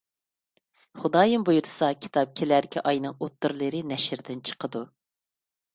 [1.01, 4.85] خۇدايىم بۇيرۇسا، كىتاب كېلەركى ئاينىڭ ئوتتۇرىلىرى نەشردىن چىقىدۇ.